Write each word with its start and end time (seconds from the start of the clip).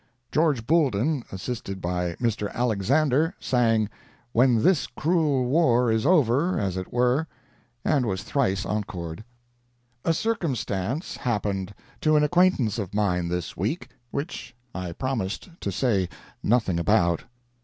George 0.31 0.65
Boulden, 0.65 1.21
assisted 1.31 1.79
by 1.79 2.15
Mr. 2.15 2.51
Alexander, 2.53 3.35
sang 3.39 3.87
"When 4.31 4.63
this 4.63 4.87
Cruel 4.87 5.45
War 5.45 5.91
is 5.91 6.07
Over, 6.07 6.59
as 6.59 6.75
it 6.75 6.91
Were," 6.91 7.27
and 7.85 8.07
was 8.07 8.23
thrice 8.23 8.65
encored. 8.65 9.23
A 10.03 10.11
circumstance 10.15 11.17
happened 11.17 11.75
to 11.99 12.15
an 12.15 12.23
acquaintance 12.23 12.79
of 12.79 12.95
mine 12.95 13.27
this 13.27 13.55
week, 13.55 13.89
which 14.09 14.55
I 14.73 14.91
promised 14.93 15.49
to 15.59 15.71
say 15.71 16.09
nothing 16.41 16.79
about. 16.79 17.25